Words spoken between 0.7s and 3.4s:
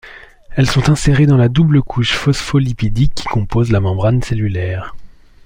insérées dans la double couche phospholipidique qui